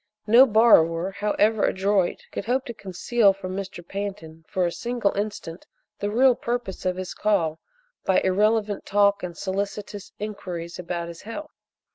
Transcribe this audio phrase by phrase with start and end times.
[0.25, 3.87] No borrower, however adroit, could hope to conceal from Mr.
[3.87, 5.67] Pantin for a single instant
[5.99, 7.59] the real purpose of his call
[8.03, 11.51] by irrelevant talk and solicitous inquiries about his health.